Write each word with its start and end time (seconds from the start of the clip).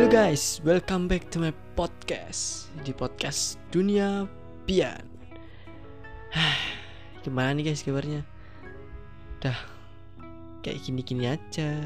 Hello 0.00 0.08
guys, 0.08 0.64
welcome 0.64 1.12
back 1.12 1.28
to 1.28 1.36
my 1.36 1.52
podcast. 1.76 2.72
Di 2.88 2.96
podcast 2.96 3.60
Dunia 3.68 4.24
Pian. 4.64 5.04
Gimana 7.20 7.52
nih 7.52 7.68
guys 7.68 7.84
kabarnya? 7.84 8.24
Dah 9.44 9.60
kayak 10.64 10.88
gini-gini 10.88 11.28
aja. 11.28 11.84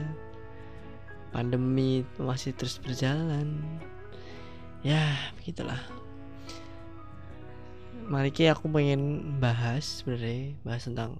Pandemi 1.34 2.06
masih 2.14 2.54
terus 2.54 2.79
berjalan. 2.79 3.58
Ya 4.86 5.18
begitulah. 5.42 5.82
Mari 8.06 8.30
ki 8.30 8.46
aku 8.46 8.70
pengen 8.70 9.42
bahas 9.42 10.06
sebenarnya 10.06 10.54
Bahas 10.62 10.86
tentang 10.86 11.18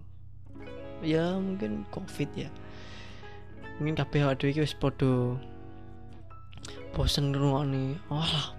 Ya 1.03 1.35
mungkin 1.43 1.91
covid 1.91 2.31
ya. 2.39 2.55
Mungkin 3.83 3.99
kabeh 3.99 4.31
awake 4.31 4.47
dhewe 4.47 4.63
wis 4.63 4.79
podo 4.79 5.43
bosen 6.95 7.35
nih 7.35 7.99
oh 8.09 8.55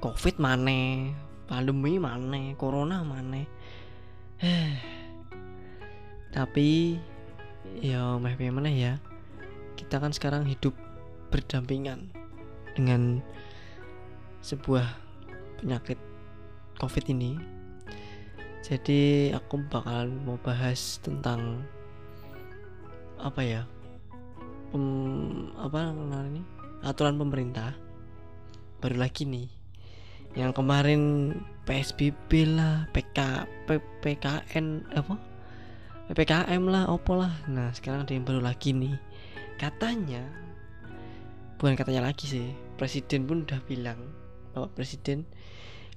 covid 0.00 0.40
mana 0.40 1.12
pandemi 1.44 2.00
mana 2.00 2.56
corona 2.56 3.04
mana 3.04 3.44
tapi 6.28 7.00
ya 7.82 8.14
meh 8.22 8.36
mana 8.52 8.70
ya. 8.70 9.02
Kita 9.74 9.98
kan 9.98 10.14
sekarang 10.14 10.46
hidup 10.46 10.74
berdampingan 11.34 12.10
dengan 12.78 13.22
sebuah 14.42 14.86
penyakit 15.58 15.98
covid 16.78 17.04
ini. 17.10 17.34
Jadi 18.62 19.32
aku 19.32 19.64
bakalan 19.66 20.12
mau 20.22 20.36
bahas 20.38 21.00
tentang 21.00 21.64
apa 23.18 23.40
ya? 23.42 23.62
Pem, 24.68 24.84
apa 25.56 25.90
namanya 25.90 26.44
aturan 26.82 27.18
pemerintah 27.18 27.74
baru 28.78 29.02
lagi 29.02 29.26
nih. 29.26 29.48
Yang 30.38 30.60
kemarin 30.62 31.00
PSBB 31.66 32.54
lah 32.54 32.86
PK 32.94 33.18
PPKN 33.66 34.86
apa? 34.94 35.14
PPKM 36.08 36.62
lah 36.68 36.88
opo 36.88 37.18
lah. 37.18 37.34
Nah 37.50 37.74
sekarang 37.74 38.06
ada 38.06 38.12
yang 38.14 38.24
baru 38.24 38.40
lagi 38.40 38.70
nih. 38.70 38.96
Katanya 39.58 40.22
bukan 41.58 41.74
katanya 41.74 42.06
lagi 42.06 42.30
sih 42.30 42.54
presiden 42.78 43.26
pun 43.26 43.42
udah 43.42 43.58
bilang 43.66 43.98
bapak 44.54 44.78
presiden 44.78 45.26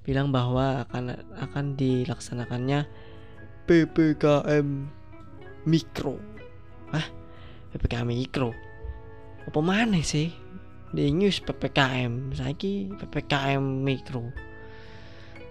bilang 0.02 0.34
bahwa 0.34 0.82
akan 0.90 1.14
akan 1.38 1.78
dilaksanakannya 1.78 2.90
PPKM 3.70 4.66
mikro. 5.62 6.18
Ah 6.90 7.06
PPKM 7.70 8.10
mikro? 8.10 8.50
Apa 9.46 9.60
mana 9.62 10.02
sih 10.02 10.41
di 10.92 11.08
news 11.08 11.40
PPKM 11.40 12.36
saiki 12.36 12.92
PPKM 13.00 13.64
mikro. 13.64 14.28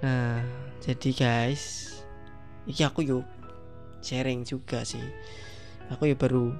Nah 0.06 0.46
jadi 0.86 1.10
guys 1.18 1.90
iki 2.70 2.86
aku 2.86 3.02
yuk 3.02 3.26
sharing 4.06 4.46
juga 4.46 4.86
sih. 4.86 5.02
Aku 5.90 6.06
ya 6.06 6.14
baru 6.14 6.54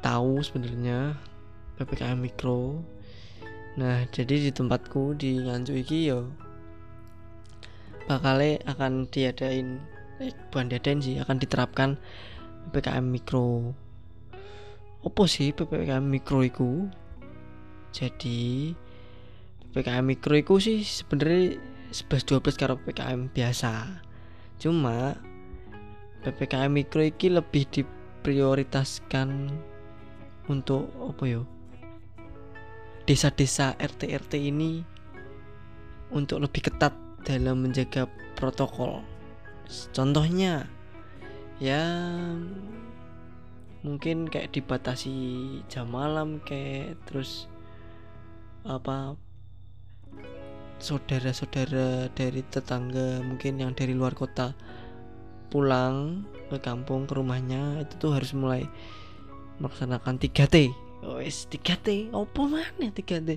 tahu 0.00 0.40
sebenarnya 0.40 1.20
PPKM 1.76 2.16
mikro. 2.16 2.80
Nah 3.76 4.08
jadi 4.08 4.48
di 4.48 4.50
tempatku 4.50 5.12
di 5.20 5.44
Nganjuk 5.44 5.76
iki 5.84 6.08
yo 6.08 6.32
bakal 8.08 8.40
akan 8.64 9.04
diadain 9.12 9.84
eh, 10.16 10.32
bukan 10.48 10.72
diadain 10.72 11.04
sih 11.04 11.20
akan 11.20 11.36
diterapkan 11.36 12.00
PPKM 12.72 13.04
mikro. 13.04 13.76
Apa 15.04 15.28
sih 15.28 15.52
PPKM 15.52 16.08
mikro 16.08 16.40
itu 16.40 16.88
jadi 17.92 18.72
PPKM 19.72 20.04
mikro 20.04 20.36
itu 20.36 20.60
sih 20.60 20.78
sebenarnya 20.84 21.56
11 21.92 22.40
12 22.40 22.60
karo 22.60 22.76
PPKM 22.80 23.32
biasa. 23.32 24.00
Cuma 24.60 25.16
PPKM 26.24 26.72
mikro 26.72 27.04
ini 27.04 27.40
lebih 27.40 27.68
diprioritaskan 27.68 29.48
untuk 30.48 30.92
apa 31.00 31.24
yo? 31.24 31.48
Desa-desa 33.08 33.76
RT 33.76 34.12
RT 34.12 34.32
ini 34.40 34.84
untuk 36.12 36.44
lebih 36.44 36.68
ketat 36.68 36.92
dalam 37.24 37.64
menjaga 37.64 38.08
protokol. 38.36 39.00
Contohnya 39.96 40.68
ya 41.60 41.80
mungkin 43.82 44.30
kayak 44.30 44.54
dibatasi 44.54 45.14
jam 45.66 45.90
malam 45.90 46.38
kayak 46.44 47.00
terus 47.08 47.50
apa 48.62 49.18
saudara-saudara 50.82 52.10
dari 52.14 52.42
tetangga 52.46 53.22
mungkin 53.22 53.58
yang 53.58 53.72
dari 53.74 53.94
luar 53.94 54.14
kota 54.14 54.54
pulang 55.50 56.26
ke 56.50 56.58
kampung 56.58 57.06
ke 57.06 57.14
rumahnya 57.14 57.82
itu 57.82 57.94
tuh 57.98 58.12
harus 58.14 58.34
mulai 58.34 58.66
melaksanakan 59.62 60.18
3T 60.18 60.74
wes 61.22 61.46
3T 61.50 62.10
opo 62.14 62.46
mana 62.50 62.90
3T 62.90 63.30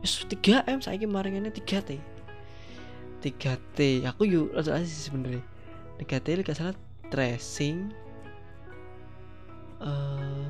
wes 0.00 0.12
3M 0.28 0.80
saya 0.80 0.96
kemarin 0.96 1.44
ini 1.44 1.50
3T 1.52 2.18
3T 3.18 4.06
aku 4.06 4.22
yuk 4.24 4.54
aja 4.54 4.78
sih 4.86 5.10
sebenarnya. 5.10 5.42
3T 5.98 6.46
gak 6.46 6.54
salah 6.54 6.76
tracing 7.10 7.90
uh, 9.82 10.46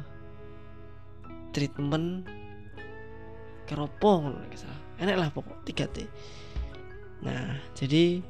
treatment 1.56 2.28
keropong 3.68 4.32
enak 4.96 5.16
lah 5.20 5.28
pokok 5.28 5.62
3T 5.68 6.08
nah 7.20 7.60
jadi 7.76 8.24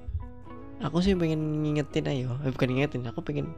aku 0.83 1.03
sih 1.03 1.19
pengen 1.19 1.63
ngingetin 1.63 2.07
ayo. 2.07 2.39
Eh, 2.47 2.51
bukan 2.55 2.71
ngingetin 2.71 3.07
aku 3.11 3.21
pengen 3.23 3.51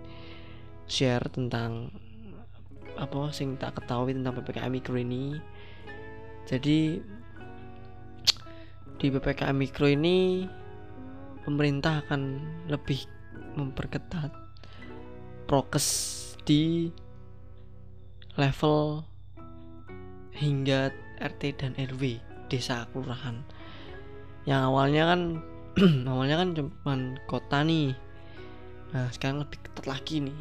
share 0.89 1.25
tentang 1.29 1.93
apa 2.97 3.33
sing 3.33 3.57
tak 3.57 3.81
ketahui 3.81 4.17
tentang 4.17 4.37
PPKM 4.41 4.73
mikro 4.73 4.97
ini. 4.97 5.37
Jadi 6.49 7.01
di 9.01 9.07
PPKM 9.09 9.57
mikro 9.57 9.89
ini 9.89 10.45
pemerintah 11.45 12.05
akan 12.05 12.43
lebih 12.69 13.05
memperketat 13.57 14.33
prokes 15.49 15.87
di 16.45 16.93
level 18.37 19.05
hingga 20.37 20.93
RT 21.21 21.61
dan 21.61 21.73
RW 21.77 22.19
desa 22.51 22.89
kelurahan. 22.91 23.45
Yang 24.49 24.61
awalnya 24.67 25.03
kan 25.15 25.21
awalnya 26.11 26.37
kan 26.41 26.49
cuma 26.57 26.93
kota 27.31 27.63
nih. 27.63 27.95
Nah 28.91 29.07
sekarang 29.15 29.47
lebih 29.47 29.63
ketat 29.63 29.87
lagi 29.87 30.25
nih. 30.25 30.41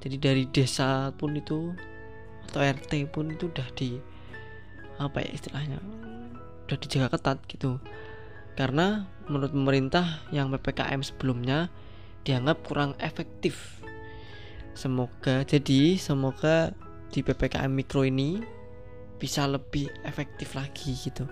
Jadi 0.00 0.16
dari 0.16 0.44
desa 0.48 1.12
pun 1.16 1.36
itu 1.36 1.74
atau 2.48 2.60
RT 2.60 3.10
pun 3.10 3.32
itu 3.32 3.50
udah 3.50 3.68
di 3.74 3.98
apa 5.00 5.26
ya 5.26 5.30
istilahnya 5.34 5.82
udah 6.64 6.76
dijaga 6.78 7.18
ketat 7.18 7.38
gitu. 7.50 7.82
Karena 8.54 9.10
menurut 9.26 9.50
pemerintah 9.50 10.22
yang 10.30 10.54
PPKM 10.54 11.02
sebelumnya 11.02 11.68
dianggap 12.24 12.64
kurang 12.64 12.94
efektif. 13.02 13.82
Semoga 14.74 15.42
jadi 15.46 15.98
semoga 15.98 16.74
di 17.14 17.22
PPKM 17.22 17.70
mikro 17.70 18.02
ini 18.02 18.42
bisa 19.18 19.46
lebih 19.46 19.88
efektif 20.02 20.54
lagi 20.58 20.94
gitu. 20.94 21.24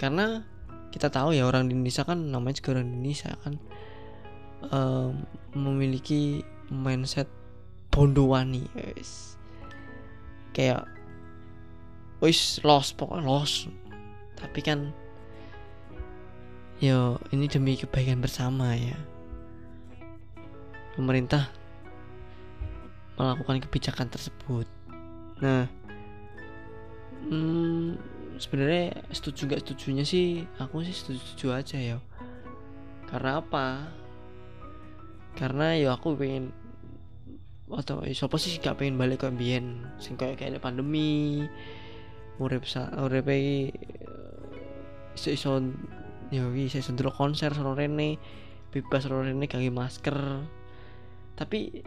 Karena 0.00 0.42
kita 0.90 1.10
tahu 1.10 1.34
ya 1.34 1.46
orang 1.48 1.66
di 1.66 1.74
Indonesia 1.74 2.06
kan 2.06 2.30
namanya 2.30 2.62
juga 2.62 2.78
orang 2.78 2.86
Indonesia 2.86 3.34
kan 3.42 3.54
um, 4.70 5.12
memiliki 5.58 6.46
mindset 6.70 7.26
bondowani 7.90 8.62
guys 8.78 9.34
kayak 10.54 10.86
wis 12.22 12.62
lost 12.62 12.94
pokoknya 12.94 13.26
lost 13.26 13.66
tapi 14.38 14.62
kan 14.62 14.94
yo 16.82 17.16
ini 17.30 17.46
demi 17.46 17.78
kebaikan 17.78 18.20
bersama 18.20 18.74
ya. 18.74 18.98
Pemerintah 20.94 21.50
melakukan 23.18 23.62
kebijakan 23.66 24.10
tersebut. 24.10 24.66
Nah 25.42 25.66
hmm, 27.28 27.86
sebenarnya 28.36 29.04
setuju 29.12 29.40
nggak 29.48 29.62
setujunya 29.64 30.04
sih? 30.04 30.44
Aku 30.60 30.84
sih 30.84 30.92
setuju, 30.92 31.20
setuju 31.22 31.46
aja 31.56 31.78
ya 31.80 31.98
karena 33.14 33.38
apa? 33.38 33.86
Karena 35.38 35.78
ya 35.78 35.94
aku 35.94 36.18
pengen 36.18 36.50
atau 37.70 38.02
siapa 38.10 38.34
sih 38.42 38.58
gak 38.58 38.82
pengen 38.82 38.98
balik 39.00 39.22
ke 39.22 39.30
ambien 39.30 39.86
sing 39.96 40.18
kayak 40.20 40.42
kayak 40.42 40.60
pandemi 40.60 41.42
urip 42.42 42.66
sa 42.68 42.92
urip 43.00 43.24
iki 43.24 43.72
iso 45.16 45.28
iso 45.32 45.50
ya 46.28 46.44
iso 46.52 46.76
iso 46.82 46.90
dulu 46.92 47.10
konser 47.14 47.54
sono 47.56 47.72
rene 47.72 48.20
bebas 48.74 49.06
sono 49.06 49.22
rene 49.22 49.46
gak 49.46 49.62
masker. 49.70 50.18
Tapi 51.38 51.86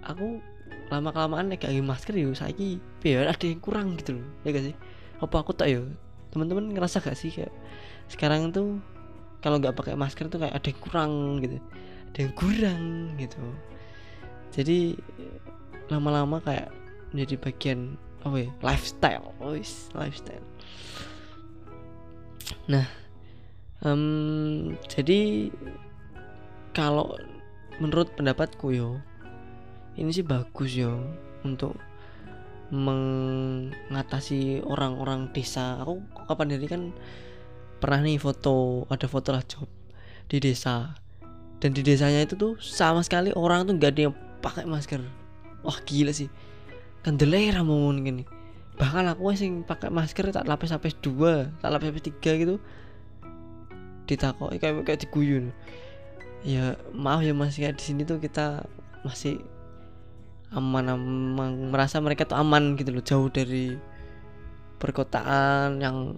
aku 0.00 0.40
lama 0.88 1.12
kelamaan 1.12 1.52
nek 1.52 1.68
gak 1.68 1.74
masker 1.84 2.16
yo 2.16 2.32
saiki 2.32 2.80
biar 3.04 3.28
ada 3.28 3.44
yang 3.44 3.60
kurang 3.60 3.96
gitu 4.00 4.16
loh 4.20 4.26
ya 4.44 4.56
gak 4.56 4.64
sih? 4.72 4.76
Apa 5.20 5.44
aku 5.44 5.52
tak 5.52 5.68
yo? 5.68 5.88
Teman-teman 6.32 6.72
ngerasa 6.72 7.04
gak 7.04 7.16
sih 7.16 7.32
kayak 7.32 7.52
sekarang 8.08 8.50
tuh 8.50 8.80
kalau 9.38 9.60
nggak 9.62 9.76
pakai 9.76 9.94
masker 9.94 10.26
tuh 10.26 10.42
kayak 10.42 10.56
ada 10.56 10.66
yang 10.66 10.80
kurang 10.82 11.12
gitu 11.44 11.58
ada 12.08 12.18
yang 12.24 12.34
kurang 12.34 12.82
gitu. 13.20 13.44
Jadi 14.50 14.96
lama-lama 15.92 16.40
kayak 16.40 16.72
menjadi 17.12 17.34
bagian 17.40 17.80
apa 18.24 18.48
ya 18.48 18.50
lifestyle 18.64 19.30
wis 19.44 19.92
lifestyle. 19.94 20.42
Nah 22.66 22.88
um, 23.84 24.74
jadi 24.88 25.52
kalau 26.72 27.14
menurut 27.78 28.10
pendapatku 28.16 28.74
yo 28.74 28.98
ini 29.98 30.14
sih 30.14 30.22
bagus 30.22 30.78
yo. 30.78 31.02
Untuk 31.42 31.74
mengatasi 32.70 34.60
orang-orang 34.64 35.32
desa. 35.32 35.80
Aku 35.82 36.04
kapan 36.28 36.54
hari 36.56 36.68
kan 36.68 36.82
pernah 37.78 38.02
nih 38.04 38.18
foto 38.20 38.84
ada 38.90 39.06
foto 39.08 39.32
lah 39.32 39.42
job 39.44 39.68
di 40.28 40.38
desa. 40.38 40.94
Dan 41.58 41.74
di 41.74 41.82
desanya 41.82 42.22
itu 42.22 42.38
tuh 42.38 42.54
sama 42.62 43.02
sekali 43.02 43.34
orang 43.34 43.66
tuh 43.66 43.74
gak 43.74 43.98
ada 43.98 44.00
yang 44.10 44.14
pakai 44.38 44.62
masker. 44.68 45.02
Wah 45.66 45.78
gila 45.82 46.14
sih. 46.14 46.30
Kan 47.02 47.18
delera 47.18 47.66
mau 47.66 47.90
gini. 47.90 48.22
Bahkan 48.78 49.10
aku 49.10 49.34
sing 49.34 49.66
pakai 49.66 49.90
masker 49.90 50.30
tak 50.30 50.46
lapis 50.46 50.70
lapis 50.70 50.94
dua 51.02 51.50
tak 51.58 51.74
lapis 51.74 51.90
lapis 51.90 52.04
tiga 52.14 52.38
gitu 52.38 52.62
ditakoi 54.06 54.56
kayak 54.56 54.88
kayak 54.88 55.04
diguyun 55.04 55.50
ya 56.46 56.78
maaf 56.94 57.26
ya 57.26 57.34
mas. 57.34 57.58
Kayak 57.58 57.82
di 57.82 57.84
sini 57.90 58.06
tuh 58.06 58.22
kita 58.22 58.62
masih 59.02 59.42
aman 60.48 60.86
aman 60.88 61.50
merasa 61.68 62.00
mereka 62.00 62.24
tuh 62.24 62.40
aman 62.40 62.76
gitu 62.80 62.88
loh 62.94 63.04
jauh 63.04 63.28
dari 63.28 63.76
perkotaan 64.80 65.82
yang 65.82 66.16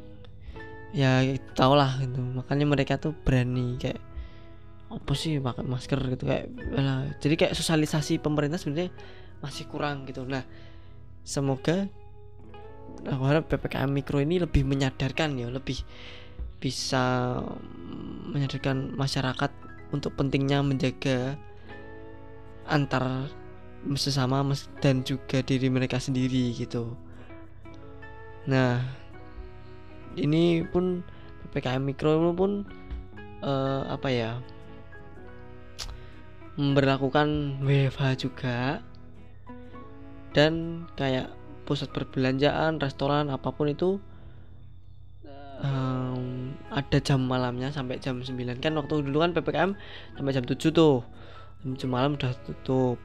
ya 0.94 1.22
tau 1.56 1.74
lah 1.74 1.98
gitu. 1.98 2.20
Makanya 2.20 2.66
mereka 2.66 3.00
tuh 3.00 3.14
berani 3.14 3.78
kayak 3.80 3.98
apa 4.90 5.12
sih 5.14 5.38
pakai 5.38 5.62
masker? 5.62 5.98
gitu 6.14 6.26
kayak 6.26 6.50
lah 6.74 7.06
jadi 7.22 7.34
kayak 7.38 7.54
sosialisasi 7.54 8.18
pemerintah 8.18 8.58
sebenarnya 8.58 8.90
masih 9.42 9.66
kurang 9.66 10.06
gitu. 10.06 10.22
Nah 10.26 10.46
semoga 11.26 11.86
aku 13.06 13.22
harap 13.26 13.46
ppkm 13.46 13.90
mikro 13.90 14.18
ini 14.18 14.42
lebih 14.42 14.66
menyadarkan 14.66 15.38
ya 15.38 15.48
lebih 15.48 15.78
bisa 16.60 17.38
menyadarkan 18.30 18.92
masyarakat 18.94 19.50
untuk 19.90 20.12
pentingnya 20.14 20.60
menjaga 20.60 21.34
antar 22.68 23.26
sesama 23.96 24.44
dan 24.84 25.00
juga 25.02 25.40
diri 25.40 25.72
mereka 25.72 25.96
sendiri 25.96 26.52
gitu. 26.52 26.96
Nah 28.44 28.80
ini 30.18 30.64
pun 30.68 31.00
ppkm 31.50 31.82
mikro 31.82 32.32
pun 32.36 32.68
uh, 33.40 33.88
apa 33.88 34.08
ya 34.12 34.30
memperlakukan 36.60 37.60
WFH 37.64 38.04
juga. 38.20 38.84
Dan 40.30 40.86
kayak 40.94 41.32
pusat 41.66 41.90
perbelanjaan, 41.90 42.78
restoran 42.78 43.34
apa 43.34 43.50
pun 43.50 43.66
itu 43.66 43.98
um, 45.64 46.54
ada 46.70 46.98
jam 47.02 47.26
malamnya 47.26 47.74
sampai 47.74 47.98
jam 47.98 48.22
9 48.22 48.62
kan 48.62 48.78
waktu 48.78 49.02
dulu 49.02 49.26
kan 49.26 49.34
PPKM 49.34 49.74
sampai 50.14 50.32
jam 50.36 50.44
7 50.46 50.70
tuh. 50.70 51.02
Jam 51.76 51.90
malam 51.92 52.14
udah 52.16 52.32
tutup 52.46 52.96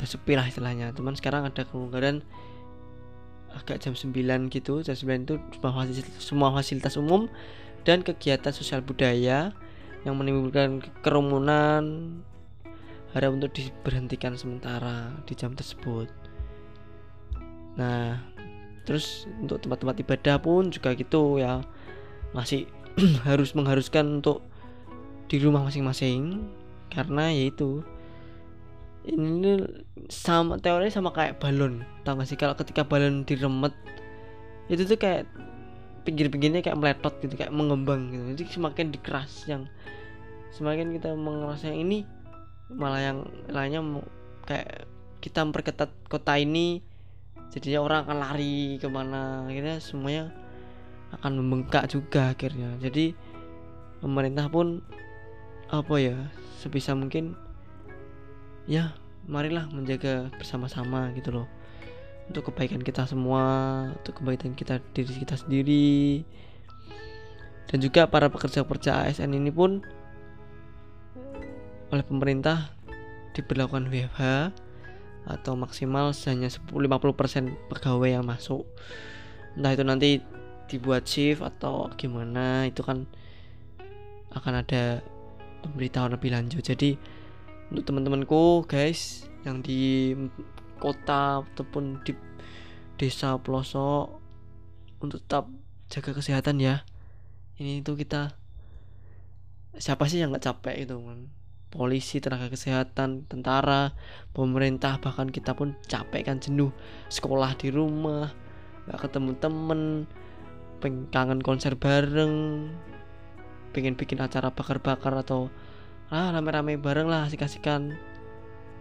udah 0.00 0.08
sepi 0.08 0.32
lah 0.32 0.48
istilahnya. 0.48 0.96
Teman 0.96 1.12
sekarang 1.12 1.44
ada 1.44 1.60
kelonggaran 1.68 2.24
agak 3.52 3.84
jam 3.84 3.92
9 3.92 4.48
gitu. 4.48 4.80
Jam 4.80 4.96
9 4.96 5.28
itu 5.28 5.36
semua 5.52 5.76
fasilitas, 5.76 6.14
semua 6.16 6.48
fasilitas 6.56 6.94
umum 6.96 7.28
dan 7.84 8.00
kegiatan 8.00 8.48
sosial 8.48 8.80
budaya 8.80 9.52
yang 10.08 10.16
menimbulkan 10.16 10.80
kerumunan 11.04 12.16
harap 13.12 13.36
untuk 13.36 13.52
diberhentikan 13.52 14.40
sementara 14.40 15.12
di 15.28 15.36
jam 15.36 15.52
tersebut. 15.52 16.08
Nah, 17.76 18.16
terus 18.88 19.28
untuk 19.36 19.60
tempat-tempat 19.60 20.00
ibadah 20.00 20.36
pun 20.40 20.72
juga 20.72 20.96
gitu 20.96 21.44
ya. 21.44 21.60
Masih 22.32 22.64
harus 23.28 23.52
mengharuskan 23.52 24.24
untuk 24.24 24.40
di 25.28 25.36
rumah 25.36 25.60
masing-masing 25.62 26.48
karena 26.88 27.30
yaitu 27.30 27.84
ini 29.08 29.64
sama 30.12 30.60
teorinya 30.60 30.92
sama 30.92 31.10
kayak 31.16 31.40
balon 31.40 31.84
tau 32.04 32.20
gak 32.20 32.28
sih? 32.28 32.36
Kalau 32.36 32.52
ketika 32.56 32.84
balon 32.84 33.24
diremet 33.24 33.72
itu 34.70 34.86
tuh 34.86 35.00
kayak 35.00 35.26
pinggir-pinggirnya 36.04 36.64
kayak 36.64 36.78
meletot 36.78 37.14
gitu 37.20 37.34
kayak 37.36 37.52
mengembang 37.52 38.12
gitu. 38.12 38.24
Jadi 38.36 38.42
semakin 38.60 38.86
dikeras 38.92 39.48
yang 39.48 39.68
semakin 40.52 40.96
kita 40.96 41.14
mengerasa 41.14 41.72
yang 41.72 41.80
ini 41.88 41.98
malah 42.70 43.02
yang 43.02 43.18
lainnya 43.50 43.82
kayak 44.46 44.86
kita 45.20 45.42
memperketat 45.42 45.90
kota 46.06 46.38
ini 46.38 46.80
jadinya 47.50 47.82
orang 47.82 47.98
akan 48.06 48.18
lari 48.22 48.78
ke 48.78 48.86
mana 48.86 49.44
akhirnya 49.50 49.82
semuanya 49.82 50.30
akan 51.18 51.42
membengkak 51.42 51.90
juga 51.90 52.32
akhirnya. 52.32 52.78
Jadi 52.78 53.12
pemerintah 53.98 54.46
pun 54.46 54.80
apa 55.70 55.94
ya 55.98 56.16
sebisa 56.62 56.94
mungkin 56.94 57.34
ya 58.66 58.92
marilah 59.28 59.68
menjaga 59.70 60.28
bersama-sama 60.36 61.12
gitu 61.16 61.30
loh. 61.30 61.46
Untuk 62.30 62.50
kebaikan 62.50 62.82
kita 62.82 63.06
semua 63.06 63.44
untuk 63.94 64.22
kebaikan 64.22 64.54
kita 64.54 64.82
diri 64.94 65.14
kita 65.22 65.38
sendiri. 65.38 66.22
Dan 67.70 67.78
juga 67.78 68.10
para 68.10 68.26
pekerja-pekerja 68.26 69.06
ASN 69.06 69.30
ini 69.30 69.50
pun 69.54 69.78
oleh 71.90 72.04
pemerintah 72.06 72.70
diberlakukan 73.34 73.86
WFH 73.90 74.50
atau 75.30 75.52
maksimal 75.54 76.10
hanya 76.26 76.48
50% 76.50 77.70
pegawai 77.70 78.10
yang 78.10 78.26
masuk. 78.26 78.66
Entah 79.54 79.74
itu 79.74 79.84
nanti 79.86 80.10
dibuat 80.70 81.06
shift 81.06 81.42
atau 81.42 81.90
gimana 81.98 82.66
itu 82.70 82.82
kan 82.86 83.06
akan 84.34 84.62
ada 84.62 85.02
pemberitahuan 85.66 86.14
lebih 86.14 86.30
lanjut. 86.30 86.62
Jadi 86.62 86.94
untuk 87.70 87.86
teman-temanku 87.86 88.66
guys 88.66 89.30
yang 89.46 89.62
di 89.62 90.12
kota 90.82 91.46
ataupun 91.46 92.02
di 92.02 92.12
desa 93.00 93.40
pelosok 93.40 94.12
untuk 95.00 95.22
tetap 95.24 95.48
jaga 95.88 96.10
kesehatan 96.12 96.60
ya. 96.60 96.84
Ini 97.56 97.80
itu 97.80 97.96
kita 97.96 98.36
siapa 99.78 100.10
sih 100.10 100.20
yang 100.20 100.34
nggak 100.34 100.44
capek 100.44 100.84
itu 100.84 100.98
kan 100.98 101.30
polisi, 101.70 102.18
tenaga 102.18 102.50
kesehatan, 102.50 103.30
tentara, 103.30 103.94
pemerintah, 104.34 104.98
bahkan 104.98 105.30
kita 105.30 105.54
pun 105.54 105.78
capek 105.86 106.26
kan 106.26 106.42
jenuh. 106.42 106.74
Sekolah 107.06 107.54
di 107.54 107.70
rumah, 107.70 108.34
gak 108.90 109.06
ketemu 109.06 109.38
temen, 109.38 109.82
pengen 110.82 111.06
kangen 111.14 111.40
konser 111.40 111.78
bareng, 111.78 112.66
pengen 113.70 113.94
bikin 113.94 114.18
acara 114.18 114.50
bakar-bakar 114.50 115.14
atau 115.22 115.46
ah 116.10 116.34
rame-rame 116.34 116.74
bareng 116.76 117.06
lah 117.06 117.30
asik-asikan. 117.30 117.94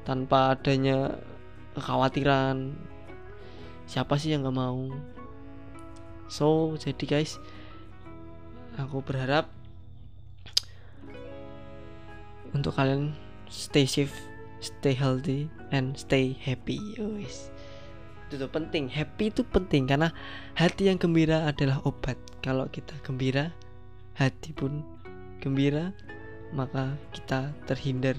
Tanpa 0.03 0.57
adanya 0.57 1.21
kekhawatiran. 1.77 2.73
Siapa 3.85 4.17
sih 4.17 4.33
yang 4.33 4.45
gak 4.45 4.57
mau? 4.57 4.89
So 6.29 6.77
jadi 6.77 7.05
guys 7.05 7.41
aku 8.77 9.01
berharap 9.01 9.49
untuk 12.53 12.73
kalian 12.77 13.13
stay 13.49 13.85
safe 13.85 14.13
stay 14.61 14.93
healthy 14.93 15.49
and 15.73 15.97
stay 15.97 16.33
happy. 16.37 16.77
Guys 16.97 17.49
itu 18.29 18.45
penting. 18.45 18.85
Happy 18.85 19.33
itu 19.33 19.41
penting 19.41 19.89
karena 19.89 20.13
hati 20.53 20.89
yang 20.89 21.01
gembira 21.01 21.49
adalah 21.49 21.81
obat. 21.81 22.17
Kalau 22.45 22.69
kita 22.69 22.93
gembira 23.01 23.49
hati 24.15 24.53
pun 24.53 24.85
gembira 25.41 25.89
maka 26.53 26.97
kita 27.13 27.53
terhindar 27.69 28.17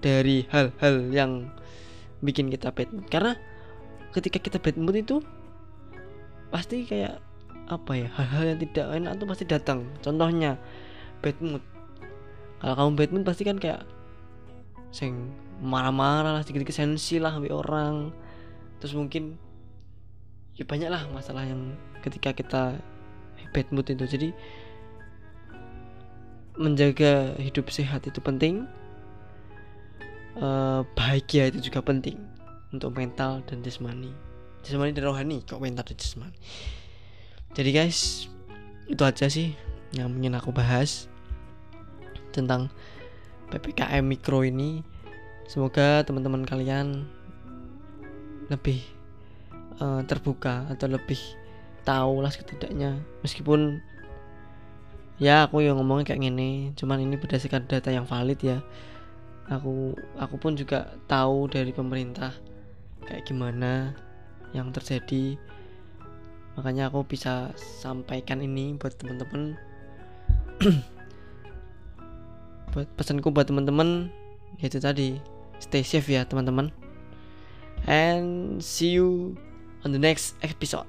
dari 0.00 0.48
hal-hal 0.48 1.08
yang 1.12 1.52
bikin 2.24 2.48
kita 2.52 2.72
bad 2.72 2.88
mood. 2.92 3.06
Karena 3.08 3.32
ketika 4.12 4.38
kita 4.40 4.58
bad 4.60 4.76
mood 4.80 4.96
itu 4.96 5.20
pasti 6.50 6.84
kayak 6.84 7.22
apa 7.70 7.92
ya 7.94 8.08
hal-hal 8.18 8.44
yang 8.54 8.58
tidak 8.58 8.86
enak 8.90 9.12
itu 9.16 9.24
pasti 9.28 9.44
datang. 9.46 9.86
Contohnya 10.02 10.58
bad 11.22 11.36
mood. 11.38 11.62
Kalau 12.60 12.74
kamu 12.76 12.90
Batman 12.92 13.24
pasti 13.24 13.42
kan 13.48 13.56
kayak 13.56 13.88
sing 14.92 15.32
marah-marah 15.64 16.36
lah 16.36 16.42
sedikit 16.44 16.68
sensi 16.74 17.16
lah 17.16 17.32
ambil 17.32 17.64
orang. 17.64 17.94
Terus 18.82 18.92
mungkin 18.92 19.40
ya 20.56 20.68
banyak 20.68 20.92
lah 20.92 21.08
masalah 21.08 21.48
yang 21.48 21.72
ketika 22.04 22.36
kita 22.36 22.62
bad 23.54 23.66
mood 23.72 23.88
itu. 23.88 24.04
Jadi 24.04 24.28
menjaga 26.60 27.32
hidup 27.40 27.72
sehat 27.72 28.04
itu 28.04 28.20
penting. 28.20 28.68
Uh, 30.36 30.84
bahagia 30.94 31.48
itu 31.48 31.72
juga 31.72 31.80
penting 31.80 32.20
untuk 32.70 32.92
mental 32.92 33.40
dan 33.48 33.64
jasmani. 33.64 34.12
Jasmani 34.60 34.92
dan 34.92 35.08
rohani 35.08 35.40
kok 35.42 35.58
mental 35.58 35.88
dan 35.88 35.96
jasmani? 35.96 36.36
Jadi 37.56 37.70
guys 37.72 38.28
itu 38.86 39.02
aja 39.02 39.26
sih 39.26 39.56
yang 39.96 40.12
ingin 40.20 40.38
aku 40.38 40.54
bahas 40.54 41.10
tentang 42.30 42.68
ppkm 43.50 44.04
mikro 44.06 44.44
ini. 44.46 44.84
Semoga 45.50 46.06
teman-teman 46.06 46.46
kalian 46.46 47.08
lebih 48.46 48.84
uh, 49.82 50.06
terbuka 50.06 50.70
atau 50.70 50.86
lebih 50.86 51.18
tahu 51.82 52.22
lah 52.22 52.30
setidaknya. 52.30 53.02
Meskipun 53.26 53.82
ya 55.20 55.46
aku 55.46 55.60
yang 55.62 55.76
ngomongnya 55.78 56.10
kayak 56.16 56.24
gini. 56.24 56.72
Cuman 56.74 57.04
ini 57.04 57.14
berdasarkan 57.20 57.68
data 57.68 57.92
yang 57.92 58.08
valid 58.08 58.40
ya. 58.40 58.58
Aku 59.52 59.94
aku 60.16 60.34
pun 60.40 60.56
juga 60.56 60.96
tahu 61.06 61.46
dari 61.46 61.70
pemerintah 61.70 62.32
kayak 63.04 63.28
gimana 63.28 63.92
yang 64.56 64.72
terjadi. 64.72 65.36
Makanya 66.58 66.90
aku 66.90 67.06
bisa 67.06 67.52
sampaikan 67.56 68.42
ini 68.42 68.74
buat 68.80 68.96
teman-teman. 68.98 69.54
Buat 72.70 72.86
pesanku 72.94 73.34
buat 73.34 73.50
teman-teman 73.50 74.14
yaitu 74.62 74.78
tadi 74.78 75.18
stay 75.58 75.82
safe 75.82 76.06
ya 76.06 76.22
teman-teman. 76.22 76.70
And 77.90 78.62
see 78.62 78.94
you 78.94 79.34
on 79.82 79.90
the 79.90 79.98
next 79.98 80.38
episode. 80.46 80.86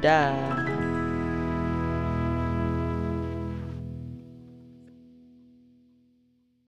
Dah 0.00 0.32